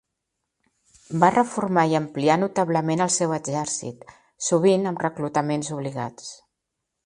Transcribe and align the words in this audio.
Va 1.23 1.29
reformar 1.35 1.83
i 1.91 1.93
ampliar 1.99 2.39
notablement 2.45 3.05
el 3.07 3.13
seu 3.17 3.35
exèrcit, 3.37 4.09
sovint 4.49 4.93
amb 4.93 5.07
reclutaments 5.07 5.73
obligats. 5.81 6.37